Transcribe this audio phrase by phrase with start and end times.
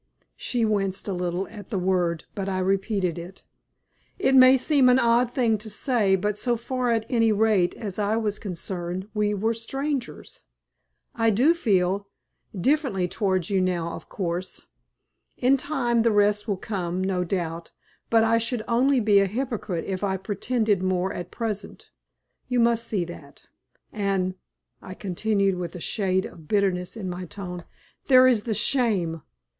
[0.35, 3.43] She winced a little at the word, but I repeated it.
[4.17, 7.99] "It may seem an odd thing to say, but so far at any rate as
[7.99, 10.41] I was concerned, we were strangers.
[11.13, 12.07] I do feel
[12.59, 14.61] differently towards you now of course.
[15.37, 17.69] In time the rest will come, no doubt,
[18.09, 21.91] but I should only be a hypocrite if I pretended more at present,
[22.47, 23.43] you must see that;
[23.93, 24.33] and,"
[24.81, 27.65] I continued, with a shade of bitterness in my tone,
[28.07, 29.21] "there is the shame.